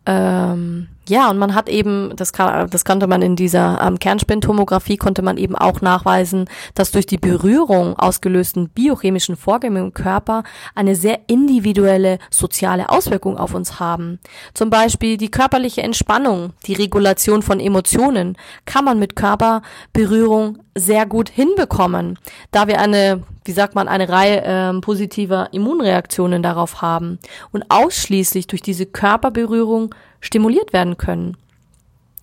Ähm, 0.06 0.88
ja, 1.10 1.28
und 1.28 1.38
man 1.38 1.56
hat 1.56 1.68
eben, 1.68 2.12
das, 2.14 2.32
kann, 2.32 2.70
das 2.70 2.84
konnte 2.84 3.08
man 3.08 3.20
in 3.20 3.34
dieser 3.34 3.80
ähm, 3.82 3.98
Kernspintomographie, 3.98 4.96
konnte 4.96 5.22
man 5.22 5.38
eben 5.38 5.56
auch 5.56 5.80
nachweisen, 5.80 6.48
dass 6.76 6.92
durch 6.92 7.04
die 7.04 7.18
Berührung 7.18 7.98
ausgelösten 7.98 8.68
biochemischen 8.68 9.34
Vorgänge 9.36 9.80
im 9.80 9.92
Körper 9.92 10.44
eine 10.76 10.94
sehr 10.94 11.18
individuelle 11.26 12.18
soziale 12.30 12.90
Auswirkung 12.90 13.36
auf 13.36 13.54
uns 13.54 13.80
haben. 13.80 14.20
Zum 14.54 14.70
Beispiel 14.70 15.16
die 15.16 15.32
körperliche 15.32 15.82
Entspannung, 15.82 16.52
die 16.66 16.74
Regulation 16.74 17.42
von 17.42 17.58
Emotionen 17.58 18.36
kann 18.64 18.84
man 18.84 19.00
mit 19.00 19.16
Körperberührung 19.16 20.58
sehr 20.80 21.06
gut 21.06 21.28
hinbekommen, 21.28 22.18
da 22.50 22.66
wir 22.66 22.80
eine, 22.80 23.22
wie 23.44 23.52
sagt 23.52 23.74
man, 23.74 23.88
eine 23.88 24.08
Reihe 24.08 24.42
äh, 24.42 24.80
positiver 24.80 25.48
Immunreaktionen 25.52 26.42
darauf 26.42 26.82
haben 26.82 27.18
und 27.52 27.64
ausschließlich 27.68 28.46
durch 28.46 28.62
diese 28.62 28.86
Körperberührung 28.86 29.94
stimuliert 30.20 30.72
werden 30.72 30.96
können. 30.96 31.36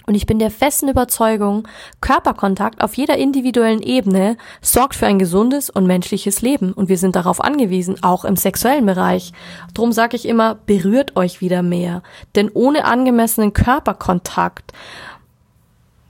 Und 0.07 0.15
ich 0.15 0.25
bin 0.25 0.39
der 0.39 0.51
festen 0.51 0.87
Überzeugung, 0.87 1.67
Körperkontakt 1.99 2.81
auf 2.81 2.95
jeder 2.95 3.17
individuellen 3.17 3.81
Ebene 3.81 4.37
sorgt 4.61 4.95
für 4.95 5.05
ein 5.05 5.19
gesundes 5.19 5.69
und 5.69 5.85
menschliches 5.85 6.41
Leben. 6.41 6.71
Und 6.71 6.87
wir 6.87 6.97
sind 6.97 7.17
darauf 7.17 7.43
angewiesen, 7.43 8.01
auch 8.03 8.23
im 8.23 8.37
sexuellen 8.37 8.85
Bereich. 8.85 9.33
Drum 9.73 9.91
sage 9.91 10.15
ich 10.15 10.25
immer, 10.25 10.55
berührt 10.65 11.17
euch 11.17 11.41
wieder 11.41 11.61
mehr. 11.61 12.03
Denn 12.35 12.49
ohne 12.53 12.85
angemessenen 12.85 13.51
Körperkontakt, 13.51 14.71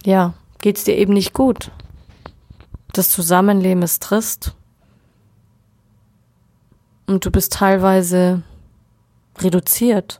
ja, 0.05 0.35
geht's 0.61 0.83
dir 0.83 0.95
eben 0.95 1.13
nicht 1.13 1.33
gut. 1.33 1.71
Das 2.97 3.11
Zusammenleben 3.11 3.83
ist 3.83 4.01
trist. 4.01 4.55
Und 7.05 7.23
du 7.23 7.29
bist 7.29 7.53
teilweise 7.53 8.41
reduziert. 9.37 10.19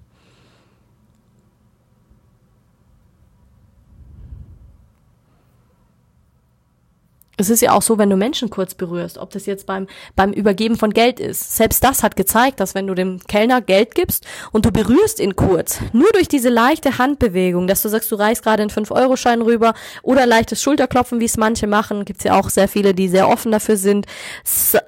Es 7.37 7.51
ist 7.51 7.61
ja 7.61 7.71
auch 7.71 7.83
so, 7.83 7.99
wenn 7.99 8.09
du 8.09 8.17
Menschen 8.17 8.49
kurz 8.49 8.73
berührst, 8.73 9.19
ob 9.19 9.29
das 9.29 9.45
jetzt 9.45 9.67
beim, 9.67 9.87
beim 10.15 10.33
Übergeben 10.33 10.75
von 10.75 10.91
Geld 10.91 11.19
ist. 11.19 11.55
Selbst 11.55 11.83
das 11.83 12.01
hat 12.01 12.15
gezeigt, 12.15 12.59
dass 12.59 12.73
wenn 12.73 12.87
du 12.87 12.95
dem 12.95 13.19
Kellner 13.27 13.61
Geld 13.61 13.93
gibst 13.93 14.25
und 14.51 14.65
du 14.65 14.71
berührst 14.71 15.19
ihn 15.19 15.35
kurz, 15.35 15.79
nur 15.93 16.11
durch 16.13 16.27
diese 16.27 16.49
leichte 16.49 16.97
Handbewegung, 16.97 17.67
dass 17.67 17.83
du 17.83 17.89
sagst, 17.89 18.11
du 18.11 18.15
reichst 18.15 18.43
gerade 18.43 18.63
einen 18.63 18.71
5-Euro-Schein 18.71 19.43
rüber 19.43 19.75
oder 20.01 20.25
leichtes 20.25 20.63
Schulterklopfen, 20.63 21.19
wie 21.19 21.25
es 21.25 21.37
manche 21.37 21.67
machen, 21.67 22.05
gibt's 22.05 22.23
ja 22.23 22.39
auch 22.39 22.49
sehr 22.49 22.67
viele, 22.67 22.95
die 22.95 23.07
sehr 23.07 23.29
offen 23.29 23.51
dafür 23.51 23.77
sind, 23.77 24.07
so, 24.43 24.79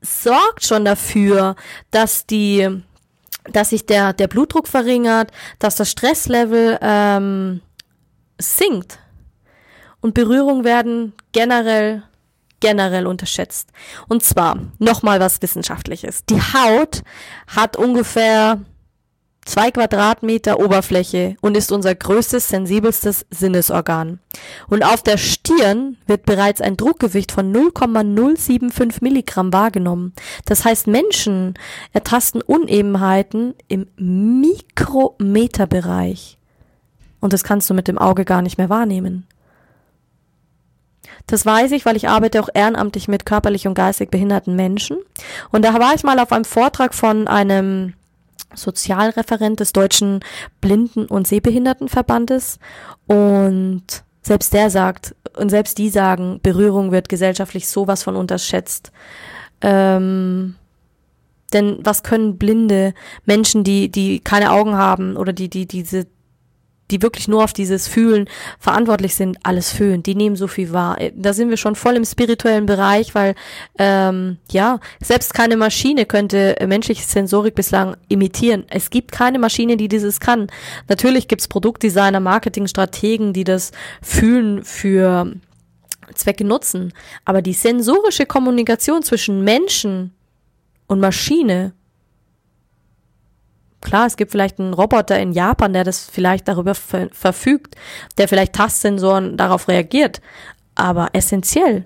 sorgt 0.00 0.64
schon 0.64 0.86
dafür, 0.86 1.54
dass 1.90 2.24
die, 2.24 2.66
dass 3.52 3.70
sich 3.70 3.84
der, 3.84 4.14
der 4.14 4.28
Blutdruck 4.28 4.68
verringert, 4.68 5.32
dass 5.58 5.76
das 5.76 5.90
Stresslevel 5.90 6.78
ähm, 6.80 7.60
sinkt 8.38 8.99
und 10.00 10.14
Berührung 10.14 10.64
werden 10.64 11.12
generell 11.32 12.02
generell 12.60 13.06
unterschätzt. 13.06 13.70
Und 14.06 14.22
zwar 14.22 14.58
nochmal 14.78 15.18
was 15.18 15.42
Wissenschaftliches. 15.42 16.24
Die 16.26 16.40
Haut 16.40 17.02
hat 17.46 17.76
ungefähr 17.76 18.60
zwei 19.44 19.70
Quadratmeter 19.70 20.58
Oberfläche 20.60 21.36
und 21.40 21.56
ist 21.56 21.72
unser 21.72 21.94
größtes, 21.94 22.48
sensibelstes 22.48 23.24
Sinnesorgan. 23.30 24.18
Und 24.68 24.84
auf 24.84 25.02
der 25.02 25.16
Stirn 25.16 25.96
wird 26.06 26.26
bereits 26.26 26.60
ein 26.60 26.76
Druckgewicht 26.76 27.32
von 27.32 27.50
0,075 27.50 29.00
Milligramm 29.02 29.52
wahrgenommen. 29.52 30.12
Das 30.44 30.64
heißt, 30.64 30.86
Menschen 30.86 31.54
ertasten 31.92 32.42
Unebenheiten 32.42 33.56
im 33.68 33.88
Mikrometerbereich. 33.96 36.38
Und 37.20 37.32
das 37.32 37.44
kannst 37.44 37.70
du 37.70 37.74
mit 37.74 37.88
dem 37.88 37.98
Auge 37.98 38.24
gar 38.24 38.42
nicht 38.42 38.58
mehr 38.58 38.68
wahrnehmen. 38.68 39.26
Das 41.26 41.46
weiß 41.46 41.72
ich, 41.72 41.86
weil 41.86 41.96
ich 41.96 42.08
arbeite 42.08 42.42
auch 42.42 42.48
ehrenamtlich 42.52 43.08
mit 43.08 43.26
körperlich 43.26 43.66
und 43.66 43.74
geistig 43.74 44.10
behinderten 44.10 44.56
Menschen. 44.56 44.98
Und 45.50 45.64
da 45.64 45.74
war 45.74 45.94
ich 45.94 46.02
mal 46.02 46.18
auf 46.18 46.32
einem 46.32 46.44
Vortrag 46.44 46.94
von 46.94 47.28
einem 47.28 47.94
Sozialreferent 48.54 49.60
des 49.60 49.72
Deutschen 49.72 50.20
Blinden- 50.60 51.06
und 51.06 51.26
Sehbehindertenverbandes. 51.26 52.58
Und 53.06 53.84
selbst 54.22 54.52
der 54.52 54.70
sagt, 54.70 55.14
und 55.36 55.50
selbst 55.50 55.78
die 55.78 55.88
sagen, 55.88 56.40
Berührung 56.42 56.92
wird 56.92 57.08
gesellschaftlich 57.08 57.68
sowas 57.68 58.02
von 58.02 58.16
unterschätzt. 58.16 58.92
Ähm, 59.60 60.56
denn 61.52 61.78
was 61.82 62.02
können 62.02 62.38
blinde 62.38 62.94
Menschen, 63.24 63.64
die, 63.64 63.90
die 63.90 64.20
keine 64.20 64.52
Augen 64.52 64.76
haben 64.76 65.16
oder 65.16 65.32
die, 65.32 65.48
die 65.48 65.66
diese 65.66 66.06
die 66.90 67.02
wirklich 67.02 67.28
nur 67.28 67.44
auf 67.44 67.52
dieses 67.52 67.88
Fühlen 67.88 68.28
verantwortlich 68.58 69.14
sind, 69.14 69.38
alles 69.42 69.72
fühlen. 69.72 70.02
Die 70.02 70.14
nehmen 70.14 70.36
so 70.36 70.46
viel 70.46 70.72
wahr. 70.72 70.98
Da 71.14 71.32
sind 71.32 71.50
wir 71.50 71.56
schon 71.56 71.76
voll 71.76 71.96
im 71.96 72.04
spirituellen 72.04 72.66
Bereich, 72.66 73.14
weil 73.14 73.34
ähm, 73.78 74.38
ja, 74.50 74.80
selbst 75.02 75.34
keine 75.34 75.56
Maschine 75.56 76.06
könnte 76.06 76.56
menschliche 76.66 77.04
Sensorik 77.04 77.54
bislang 77.54 77.96
imitieren. 78.08 78.64
Es 78.68 78.90
gibt 78.90 79.12
keine 79.12 79.38
Maschine, 79.38 79.76
die 79.76 79.88
dieses 79.88 80.20
kann. 80.20 80.48
Natürlich 80.88 81.28
gibt's 81.28 81.48
Produktdesigner, 81.48 82.20
Marketingstrategen, 82.20 83.32
die 83.32 83.44
das 83.44 83.72
Fühlen 84.02 84.64
für 84.64 85.32
Zwecke 86.14 86.44
nutzen. 86.44 86.92
Aber 87.24 87.42
die 87.42 87.52
sensorische 87.52 88.26
Kommunikation 88.26 89.02
zwischen 89.02 89.44
Menschen 89.44 90.12
und 90.86 91.00
Maschine 91.00 91.72
Klar, 93.80 94.06
es 94.06 94.16
gibt 94.16 94.30
vielleicht 94.30 94.58
einen 94.58 94.74
Roboter 94.74 95.18
in 95.18 95.32
Japan, 95.32 95.72
der 95.72 95.84
das 95.84 96.08
vielleicht 96.10 96.48
darüber 96.48 96.74
ver 96.74 97.08
verfügt, 97.12 97.76
der 98.18 98.28
vielleicht 98.28 98.52
Tastsensoren 98.52 99.36
darauf 99.36 99.68
reagiert. 99.68 100.20
Aber 100.74 101.08
essentiell 101.12 101.84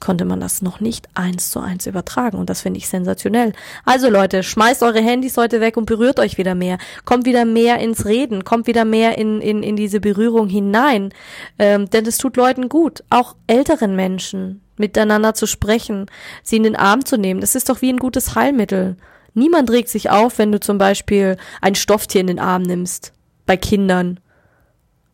konnte 0.00 0.24
man 0.24 0.40
das 0.40 0.62
noch 0.62 0.80
nicht 0.80 1.08
eins 1.14 1.50
zu 1.50 1.60
eins 1.60 1.86
übertragen 1.86 2.38
und 2.38 2.50
das 2.50 2.62
finde 2.62 2.78
ich 2.78 2.88
sensationell. 2.88 3.52
Also 3.84 4.10
Leute, 4.10 4.42
schmeißt 4.42 4.82
eure 4.82 5.00
Handys 5.00 5.36
heute 5.36 5.60
weg 5.60 5.76
und 5.76 5.86
berührt 5.86 6.20
euch 6.20 6.38
wieder 6.38 6.54
mehr. 6.54 6.78
Kommt 7.04 7.26
wieder 7.26 7.44
mehr 7.44 7.78
ins 7.78 8.04
Reden, 8.04 8.44
kommt 8.44 8.66
wieder 8.66 8.84
mehr 8.84 9.18
in, 9.18 9.40
in, 9.40 9.62
in 9.62 9.76
diese 9.76 10.00
Berührung 10.00 10.48
hinein, 10.48 11.12
ähm, 11.58 11.88
denn 11.90 12.06
es 12.06 12.18
tut 12.18 12.36
Leuten 12.36 12.68
gut, 12.68 13.02
auch 13.10 13.36
älteren 13.46 13.96
Menschen 13.96 14.60
miteinander 14.76 15.34
zu 15.34 15.46
sprechen, 15.46 16.06
sie 16.42 16.56
in 16.56 16.64
den 16.64 16.76
Arm 16.76 17.04
zu 17.04 17.16
nehmen. 17.16 17.40
Das 17.40 17.54
ist 17.54 17.68
doch 17.68 17.80
wie 17.80 17.90
ein 17.90 17.98
gutes 17.98 18.34
Heilmittel. 18.34 18.96
Niemand 19.36 19.70
regt 19.70 19.90
sich 19.90 20.08
auf, 20.08 20.38
wenn 20.38 20.50
du 20.50 20.58
zum 20.60 20.78
Beispiel 20.78 21.36
ein 21.60 21.74
Stofftier 21.74 22.22
in 22.22 22.26
den 22.26 22.38
Arm 22.38 22.62
nimmst. 22.62 23.12
Bei 23.44 23.58
Kindern. 23.58 24.18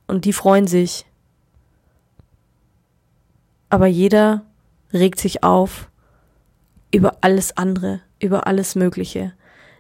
Und 0.06 0.26
die 0.26 0.32
freuen 0.32 0.68
sich. 0.68 1.06
Aber 3.68 3.88
jeder 3.88 4.42
regt 4.92 5.18
sich 5.18 5.42
auf 5.42 5.88
über 6.92 7.16
alles 7.20 7.56
andere, 7.56 8.00
über 8.20 8.46
alles 8.46 8.76
Mögliche. 8.76 9.32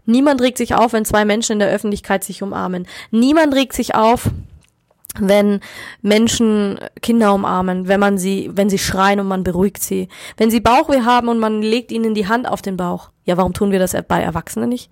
Niemand 0.06 0.40
regt 0.40 0.58
sich 0.58 0.74
auf, 0.74 0.92
wenn 0.92 1.04
zwei 1.04 1.24
Menschen 1.24 1.52
in 1.52 1.58
der 1.60 1.70
Öffentlichkeit 1.70 2.24
sich 2.24 2.42
umarmen. 2.42 2.88
Niemand 3.12 3.54
regt 3.54 3.74
sich 3.74 3.94
auf, 3.94 4.28
wenn 5.18 5.60
Menschen 6.00 6.78
Kinder 7.02 7.34
umarmen, 7.34 7.88
wenn 7.88 8.00
man 8.00 8.18
sie, 8.18 8.50
wenn 8.54 8.70
sie 8.70 8.78
schreien 8.78 9.20
und 9.20 9.28
man 9.28 9.44
beruhigt 9.44 9.82
sie, 9.82 10.08
wenn 10.36 10.50
sie 10.50 10.60
Bauchweh 10.60 11.02
haben 11.02 11.28
und 11.28 11.38
man 11.38 11.62
legt 11.62 11.92
ihnen 11.92 12.14
die 12.14 12.28
Hand 12.28 12.48
auf 12.48 12.62
den 12.62 12.76
Bauch. 12.76 13.10
Ja, 13.24 13.36
warum 13.36 13.52
tun 13.52 13.72
wir 13.72 13.78
das 13.78 13.94
bei 14.08 14.22
Erwachsenen 14.22 14.68
nicht? 14.68 14.90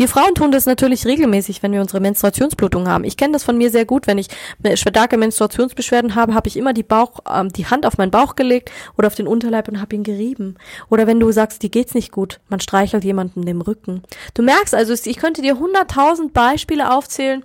Wir 0.00 0.08
Frauen 0.08 0.34
tun 0.34 0.50
das 0.50 0.64
natürlich 0.64 1.04
regelmäßig, 1.04 1.62
wenn 1.62 1.72
wir 1.72 1.82
unsere 1.82 2.00
Menstruationsblutung 2.00 2.88
haben. 2.88 3.04
Ich 3.04 3.18
kenne 3.18 3.34
das 3.34 3.44
von 3.44 3.58
mir 3.58 3.70
sehr 3.70 3.84
gut. 3.84 4.06
Wenn 4.06 4.16
ich 4.16 4.28
starke 4.76 5.18
Menstruationsbeschwerden 5.18 6.14
habe, 6.14 6.32
habe 6.32 6.48
ich 6.48 6.56
immer 6.56 6.72
die 6.72 6.82
Bauch, 6.82 7.18
ähm, 7.30 7.50
die 7.50 7.66
Hand 7.66 7.84
auf 7.84 7.98
meinen 7.98 8.10
Bauch 8.10 8.34
gelegt 8.34 8.70
oder 8.96 9.08
auf 9.08 9.14
den 9.14 9.26
Unterleib 9.26 9.68
und 9.68 9.78
habe 9.78 9.94
ihn 9.94 10.02
gerieben. 10.02 10.56
Oder 10.88 11.06
wenn 11.06 11.20
du 11.20 11.30
sagst, 11.32 11.62
dir 11.62 11.68
geht's 11.68 11.92
nicht 11.92 12.12
gut, 12.12 12.40
man 12.48 12.60
streichelt 12.60 13.04
jemanden 13.04 13.44
dem 13.44 13.60
Rücken. 13.60 14.02
Du 14.32 14.42
merkst 14.42 14.74
also, 14.74 14.94
ich 14.94 15.18
könnte 15.18 15.42
dir 15.42 15.58
hunderttausend 15.58 16.32
Beispiele 16.32 16.94
aufzählen, 16.94 17.44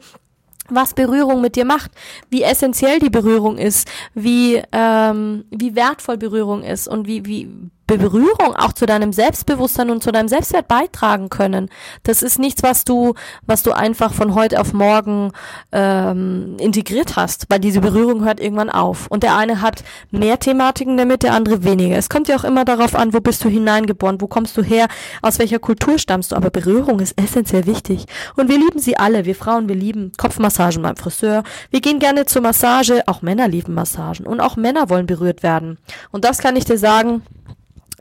was 0.69 0.93
Berührung 0.93 1.41
mit 1.41 1.55
dir 1.55 1.65
macht, 1.65 1.91
wie 2.29 2.43
essentiell 2.43 2.99
die 2.99 3.09
Berührung 3.09 3.57
ist, 3.57 3.89
wie 4.13 4.61
ähm, 4.71 5.45
wie 5.51 5.75
wertvoll 5.75 6.17
Berührung 6.17 6.63
ist 6.63 6.87
und 6.87 7.07
wie 7.07 7.25
wie 7.25 7.49
Berührung 7.87 8.55
auch 8.55 8.73
zu 8.73 8.85
deinem 8.85 9.13
Selbstbewusstsein 9.13 9.91
und 9.91 10.01
zu 10.01 10.11
deinem 10.11 10.27
Selbstwert 10.27 10.67
beitragen 10.67 11.29
können. 11.29 11.69
Das 12.03 12.23
ist 12.23 12.39
nichts, 12.39 12.63
was 12.63 12.83
du, 12.83 13.13
was 13.45 13.63
du 13.63 13.71
einfach 13.71 14.13
von 14.13 14.33
heute 14.33 14.59
auf 14.59 14.73
morgen 14.73 15.31
ähm, 15.71 16.57
integriert 16.59 17.15
hast, 17.15 17.45
weil 17.49 17.59
diese 17.59 17.81
Berührung 17.81 18.25
hört 18.25 18.39
irgendwann 18.39 18.71
auf. 18.71 19.07
Und 19.07 19.23
der 19.23 19.35
eine 19.37 19.61
hat 19.61 19.83
mehr 20.09 20.39
Thematiken 20.39 20.97
damit, 20.97 21.23
der 21.23 21.33
andere 21.33 21.63
weniger. 21.63 21.95
Es 21.95 22.09
kommt 22.09 22.27
ja 22.27 22.35
auch 22.37 22.43
immer 22.43 22.65
darauf 22.65 22.95
an, 22.95 23.13
wo 23.13 23.19
bist 23.19 23.43
du 23.43 23.49
hineingeboren, 23.49 24.19
wo 24.19 24.27
kommst 24.27 24.57
du 24.57 24.63
her, 24.63 24.87
aus 25.21 25.37
welcher 25.37 25.59
Kultur 25.59 25.99
stammst 25.99 26.31
du. 26.31 26.35
Aber 26.35 26.49
Berührung 26.49 26.99
ist 26.99 27.19
essentiell 27.21 27.67
wichtig. 27.67 28.05
Und 28.35 28.49
wir 28.49 28.57
lieben 28.57 28.79
sie 28.79 28.97
alle. 28.97 29.25
Wir 29.25 29.35
Frauen, 29.35 29.69
wir 29.69 29.75
lieben 29.75 30.11
Kopfmassagen 30.17 30.81
beim 30.81 30.95
Friseur. 30.95 31.43
Wir 31.69 31.81
gehen 31.81 31.99
gerne 31.99 32.25
zur 32.25 32.41
Massage. 32.41 33.03
Auch 33.05 33.21
Männer 33.21 33.47
lieben 33.47 33.73
Massagen. 33.75 34.25
Und 34.25 34.39
auch 34.39 34.55
Männer 34.55 34.89
wollen 34.89 35.05
berührt 35.05 35.43
werden. 35.43 35.77
Und 36.11 36.25
das 36.25 36.39
kann 36.39 36.55
ich 36.55 36.65
dir 36.65 36.77
sagen, 36.77 37.21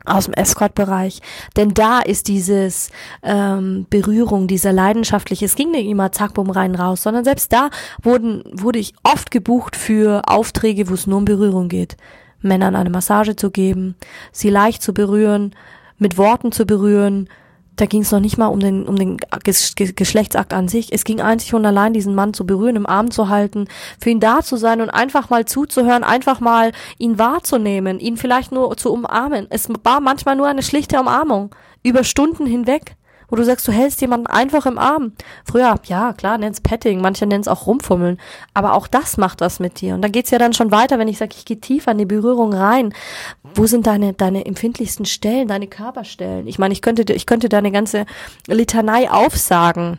aus 0.05 0.27
dem 0.27 0.35
Escort-Bereich. 0.35 1.21
Denn 1.57 1.75
da 1.75 2.01
ist 2.01 2.29
dieses 2.29 2.91
ähm, 3.23 3.87
Berührung, 3.91 4.47
dieser 4.47 4.73
leidenschaftliche, 4.73 5.45
es 5.45 5.57
ging 5.57 5.71
nicht 5.71 5.87
immer 5.87 6.13
zack, 6.13 6.35
bumm, 6.35 6.51
rein, 6.51 6.75
raus, 6.75 7.03
sondern 7.03 7.25
selbst 7.25 7.53
da 7.53 7.71
wurden, 8.03 8.43
wurde 8.53 8.79
ich 8.79 8.95
oft 9.03 9.31
gebucht 9.31 9.77
für 9.77 10.23
Aufträge, 10.27 10.89
wo 10.89 10.95
es 10.95 11.07
nur 11.07 11.19
um 11.19 11.25
Berührung 11.25 11.69
geht. 11.69 11.97
Männern 12.41 12.77
eine 12.77 12.91
Massage 12.91 13.37
zu 13.37 13.51
geben, 13.51 13.95
sie 14.31 14.51
leicht 14.51 14.83
zu 14.83 14.93
berühren, 14.93 15.55
mit 15.99 16.19
Worten 16.19 16.53
zu 16.53 16.67
berühren, 16.67 17.29
da 17.77 17.87
ging 17.87 18.03
es 18.03 18.13
noch 18.13 18.21
nicht 18.21 18.39
mal 18.39 18.47
um 18.47 18.61
den, 18.61 18.87
um 18.87 18.97
den 18.97 19.17
Geschlechtsakt 19.43 20.53
an 20.53 20.69
sich. 20.69 20.93
Es 20.93 21.05
ging 21.05 21.21
einzig 21.21 21.55
und 21.55 21.67
allein, 21.67 21.93
diesen 21.93 22.15
Mann 22.15 22.35
zu 22.35 22.47
berühren, 22.47 22.77
im 22.77 22.87
Arm 22.87 23.11
zu 23.11 23.29
halten, 23.29 23.67
für 24.01 24.11
ihn 24.11 24.21
da 24.21 24.43
zu 24.43 24.57
sein 24.57 24.81
und 24.81 24.91
einfach 24.91 25.31
mal 25.31 25.45
zuzuhören, 25.45 26.05
einfach 26.05 26.41
mal 26.41 26.73
ihn 26.99 27.19
wahrzunehmen, 27.19 27.99
ihn 27.99 28.17
vielleicht 28.17 28.53
nur 28.53 28.77
zu 28.77 28.93
umarmen. 28.93 29.47
Es 29.51 29.69
war 29.83 30.01
manchmal 30.01 30.37
nur 30.37 30.47
eine 30.47 30.63
schlichte 30.63 31.01
Umarmung, 31.01 31.55
über 31.83 32.05
Stunden 32.05 32.47
hinweg 32.47 32.97
wo 33.35 33.37
du 33.37 33.45
sagst, 33.45 33.67
du 33.67 33.73
hältst 33.73 34.01
jemanden 34.01 34.29
einfach 34.29 34.65
im 34.65 34.79
Arm. 34.79 35.11
Früher, 35.45 35.75
ja, 35.87 36.13
klar, 36.13 36.39
nenn's 36.39 36.61
Petting, 36.61 37.01
manche 37.01 37.27
nennen's 37.27 37.49
auch 37.49 37.67
Rumfummeln, 37.67 38.21
aber 38.55 38.75
auch 38.75 38.87
das 38.87 39.17
macht 39.17 39.41
was 39.41 39.59
mit 39.59 39.81
dir. 39.81 39.97
Und 39.97 40.03
da 40.03 40.09
geht's 40.09 40.31
ja 40.31 40.39
dann 40.39 40.53
schon 40.53 40.71
weiter, 40.71 41.01
wenn 41.01 41.09
ich 41.09 41.19
sage, 41.19 41.35
ich 41.37 41.45
gehe 41.45 41.59
tiefer 41.59 41.91
in 41.91 41.99
die 41.99 42.05
Berührung 42.05 42.55
rein. 42.55 42.95
Wo 43.43 43.67
sind 43.67 43.89
deine, 43.89 44.13
deine 44.13 44.47
empfindlichsten 44.47 45.05
Stellen, 45.05 45.49
deine 45.49 45.67
Körperstellen? 45.67 46.47
Ich 46.47 46.61
meine, 46.61 46.75
ich 46.75 46.81
könnte, 46.81 47.13
ich 47.13 47.27
könnte 47.27 47.49
deine 47.49 47.73
ganze 47.73 48.07
Litanei 48.47 49.11
aufsagen. 49.11 49.99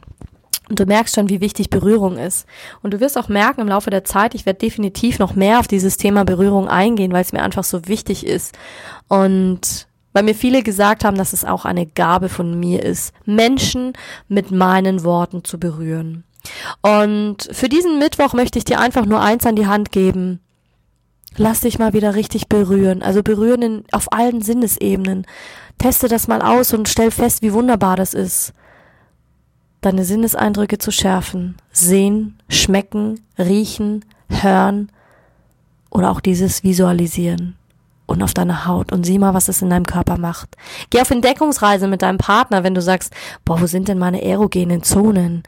Und 0.69 0.79
du 0.79 0.85
merkst 0.85 1.15
schon, 1.15 1.27
wie 1.27 1.41
wichtig 1.41 1.69
Berührung 1.69 2.17
ist. 2.17 2.47
Und 2.83 2.93
du 2.93 3.01
wirst 3.01 3.17
auch 3.17 3.27
merken 3.27 3.59
im 3.59 3.67
Laufe 3.67 3.89
der 3.89 4.05
Zeit, 4.05 4.33
ich 4.33 4.45
werde 4.45 4.59
definitiv 4.59 5.19
noch 5.19 5.35
mehr 5.35 5.59
auf 5.59 5.67
dieses 5.67 5.97
Thema 5.97 6.23
Berührung 6.23 6.69
eingehen, 6.69 7.11
weil 7.11 7.21
es 7.21 7.33
mir 7.33 7.43
einfach 7.43 7.65
so 7.65 7.85
wichtig 7.89 8.25
ist. 8.25 8.57
Und 9.09 9.87
weil 10.15 10.23
mir 10.23 10.33
viele 10.33 10.63
gesagt 10.63 11.03
haben, 11.03 11.17
dass 11.17 11.33
es 11.33 11.43
auch 11.43 11.65
eine 11.65 11.85
Gabe 11.85 12.29
von 12.29 12.57
mir 12.57 12.81
ist, 12.81 13.13
Menschen 13.25 13.91
mit 14.29 14.49
meinen 14.49 15.03
Worten 15.03 15.43
zu 15.43 15.59
berühren. 15.59 16.23
Und 16.81 17.49
für 17.51 17.67
diesen 17.67 17.99
Mittwoch 17.99 18.33
möchte 18.33 18.57
ich 18.57 18.63
dir 18.63 18.79
einfach 18.79 19.05
nur 19.05 19.19
eins 19.19 19.45
an 19.45 19.57
die 19.57 19.67
Hand 19.67 19.91
geben. 19.91 20.39
Lass 21.35 21.61
dich 21.61 21.79
mal 21.79 21.91
wieder 21.91 22.15
richtig 22.15 22.47
berühren. 22.47 23.03
Also 23.03 23.23
berühren 23.23 23.61
in, 23.61 23.83
auf 23.91 24.13
allen 24.13 24.41
Sinnesebenen. 24.41 25.27
Teste 25.79 26.07
das 26.07 26.29
mal 26.29 26.41
aus 26.41 26.73
und 26.73 26.87
stell 26.87 27.11
fest, 27.11 27.41
wie 27.41 27.51
wunderbar 27.51 27.97
das 27.97 28.13
ist. 28.13 28.53
Deine 29.81 30.05
Sinneseindrücke 30.05 30.77
zu 30.77 30.91
schärfen. 30.91 31.57
Sehen, 31.73 32.39
schmecken, 32.47 33.19
riechen, 33.37 34.05
hören 34.29 34.93
oder 35.89 36.09
auch 36.09 36.21
dieses 36.21 36.63
Visualisieren 36.63 37.57
und 38.05 38.21
auf 38.23 38.33
deine 38.33 38.65
Haut 38.65 38.91
und 38.91 39.05
sieh 39.05 39.19
mal, 39.19 39.33
was 39.33 39.47
es 39.47 39.61
in 39.61 39.69
deinem 39.69 39.85
Körper 39.85 40.17
macht. 40.17 40.55
Geh 40.89 41.01
auf 41.01 41.11
Entdeckungsreise 41.11 41.87
mit 41.87 42.01
deinem 42.01 42.17
Partner, 42.17 42.63
wenn 42.63 42.75
du 42.75 42.81
sagst, 42.81 43.13
boah, 43.43 43.61
wo 43.61 43.65
sind 43.65 43.87
denn 43.87 43.97
meine 43.97 44.23
erogenen 44.23 44.83
Zonen? 44.83 45.43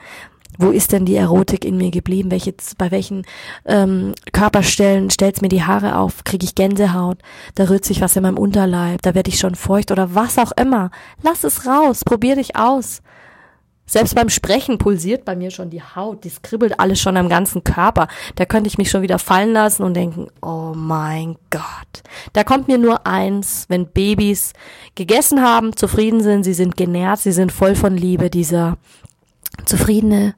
Wo 0.60 0.72
ist 0.72 0.92
denn 0.92 1.06
die 1.06 1.16
Erotik 1.16 1.66
in 1.66 1.78
mir 1.78 1.92
geblieben? 1.92 2.32
Welche, 2.32 2.56
bei 2.78 2.90
welchen 2.90 3.24
ähm, 3.66 4.16
Körperstellen 4.34 5.12
stellt's 5.12 5.42
mir 5.42 5.50
die 5.50 5.64
Haare 5.64 5.98
auf? 5.98 6.24
Kriege 6.24 6.46
ich 6.46 6.56
Gänsehaut? 6.56 7.20
Da 7.54 7.66
rührt 7.66 7.86
sich 7.86 8.02
was 8.02 8.16
in 8.16 8.24
meinem 8.24 8.40
Unterleib, 8.40 9.02
da 9.04 9.14
werde 9.14 9.30
ich 9.30 9.40
schon 9.40 9.56
feucht 9.56 9.92
oder 9.92 10.16
was 10.16 10.40
auch 10.40 10.52
immer. 10.60 10.90
Lass 11.22 11.44
es 11.44 11.68
raus, 11.68 12.04
probier 12.04 12.36
dich 12.36 12.56
aus. 12.56 13.02
Selbst 13.90 14.16
beim 14.16 14.28
Sprechen 14.30 14.78
pulsiert 14.78 15.24
bei 15.24 15.36
mir 15.36 15.50
schon 15.50 15.70
die 15.70 15.82
Haut, 15.82 16.26
die 16.26 16.32
kribbelt 16.42 16.80
alles 16.80 17.00
schon 17.00 17.16
am 17.16 17.30
ganzen 17.30 17.64
Körper. 17.64 18.10
Da 18.36 18.46
könnte 18.46 18.68
ich 18.68 18.78
mich 18.78 18.90
schon 18.90 19.02
wieder 19.02 19.18
fallen 19.18 19.54
lassen 19.54 19.84
und 19.84 19.94
denken, 19.94 20.28
oh 20.42 20.74
mein 20.76 21.38
Gott. 21.50 22.04
Da 22.34 22.44
kommt 22.44 22.68
mir 22.68 22.78
nur 22.78 23.08
eins, 23.08 23.66
wenn 23.70 23.88
Babys 23.88 24.52
gegessen 24.96 25.42
haben, 25.42 25.76
zufrieden 25.76 26.22
sind, 26.22 26.44
sie 26.44 26.54
sind 26.54 26.76
genährt, 26.76 27.20
sie 27.20 27.32
sind 27.32 27.52
voll 27.54 27.76
von 27.76 27.96
Liebe, 27.96 28.30
dieser 28.30 28.78
zufriedene 29.66 30.36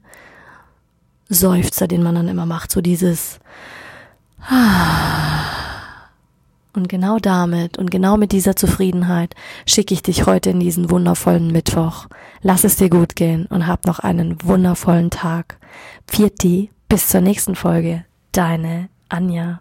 Seufzer, 1.28 1.88
den 1.88 2.04
man 2.04 2.14
dann 2.14 2.28
immer 2.28 2.46
macht, 2.46 2.70
so 2.70 2.80
dieses 2.80 3.40
und 4.48 5.39
Und 6.72 6.88
genau 6.88 7.18
damit 7.18 7.78
und 7.78 7.90
genau 7.90 8.16
mit 8.16 8.32
dieser 8.32 8.54
Zufriedenheit 8.54 9.34
schicke 9.66 9.92
ich 9.92 10.02
dich 10.02 10.26
heute 10.26 10.50
in 10.50 10.60
diesen 10.60 10.90
wundervollen 10.90 11.50
Mittwoch. 11.50 12.06
Lass 12.42 12.64
es 12.64 12.76
dir 12.76 12.90
gut 12.90 13.16
gehen 13.16 13.46
und 13.46 13.66
hab 13.66 13.86
noch 13.86 13.98
einen 13.98 14.36
wundervollen 14.44 15.10
Tag. 15.10 15.58
Pfiat 16.06 16.68
bis 16.88 17.08
zur 17.08 17.20
nächsten 17.20 17.56
Folge. 17.56 18.04
Deine 18.32 18.88
Anja. 19.08 19.60